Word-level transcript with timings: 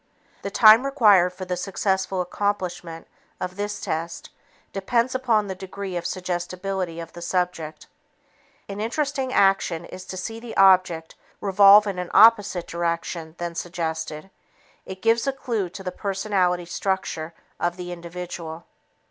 The 0.41 0.49
time 0.49 0.83
required 0.83 1.31
for 1.31 1.45
the 1.45 1.55
successful 1.55 2.21
accomplishment 2.21 3.07
of 3.39 3.55
this 3.55 3.79
test 3.79 4.31
depends 4.73 5.13
upon 5.13 5.45
the 5.45 5.53
degree 5.53 5.95
of 5.95 6.07
suggestibility 6.07 6.99
of 6.99 7.13
the 7.13 7.21
subject. 7.21 7.85
An 8.67 8.81
interesting 8.81 9.31
action 9.31 9.85
is 9.85 10.05
to 10.05 10.17
see 10.17 10.39
the 10.39 10.57
object 10.57 11.13
revolve 11.39 11.85
in 11.85 11.99
an 11.99 12.09
opposite 12.15 12.65
direction 12.65 13.35
than 13.37 13.53
suggested. 13.53 14.31
It 14.87 15.03
gives 15.03 15.27
a 15.27 15.31
clue 15.31 15.69
to 15.69 15.83
the 15.83 15.91
personality 15.91 16.65
structure 16.65 17.35
of 17.59 17.77
the 17.77 17.91
individual. 17.91 18.65